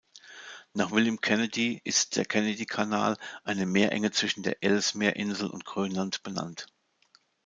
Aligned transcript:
Nach 0.73 0.89
William 0.89 1.21
Kennedy 1.21 1.79
ist 1.83 2.15
der 2.15 2.25
Kennedy-Kanal, 2.25 3.17
eine 3.43 3.67
Meerenge 3.67 4.09
zwischen 4.09 4.41
der 4.41 4.63
Ellesmere-Insel 4.63 5.47
und 5.47 5.63
Grönland, 5.63 6.23
benannt. 6.23 6.65